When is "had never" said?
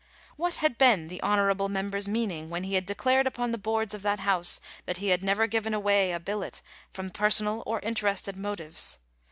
5.09-5.45